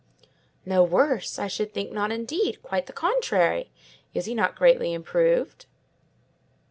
"No 0.65 0.81
worse! 0.83 1.37
I 1.37 1.45
should 1.45 1.75
think 1.75 1.91
not 1.91 2.11
indeed—quite 2.11 2.87
the 2.87 2.91
contrary! 2.91 3.69
Is 4.15 4.25
he 4.25 4.33
not 4.33 4.55
greatly 4.55 4.93
improved?" 4.93 5.67